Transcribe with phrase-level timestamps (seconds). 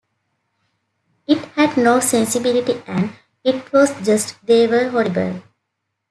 [1.27, 3.13] It had no sensibility and
[3.43, 5.43] it was just...they were horrible.